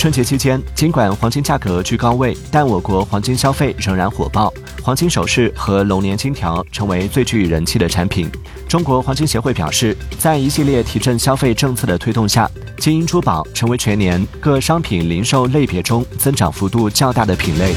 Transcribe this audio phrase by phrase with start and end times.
[0.00, 4.50] 春节期间尽管黄金价格居高位但我国黄金消费仍然火爆
[4.82, 8.26] 黄金首饰和龙年金条成为最具人气的产品
[8.66, 17.74] 中国黄金协会表示在一系列提振消费政策的推动下金银珠宝成为全年各商品零售类别中增长幅度较大的品类。